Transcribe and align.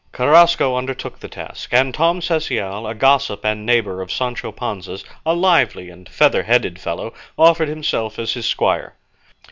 Carrasco 0.11 0.77
undertook 0.77 1.19
the 1.19 1.27
task, 1.27 1.69
and 1.71 1.93
Tom 1.93 2.21
Cecial, 2.21 2.89
a 2.89 2.95
gossip 2.95 3.45
and 3.45 3.67
neighbour 3.67 4.01
of 4.01 4.11
Sancho 4.11 4.51
Panza's, 4.51 5.05
a 5.27 5.35
lively, 5.35 5.93
feather 6.09 6.41
headed 6.41 6.79
fellow, 6.79 7.13
offered 7.37 7.69
himself 7.69 8.17
as 8.17 8.33
his 8.33 8.47
squire. 8.47 8.95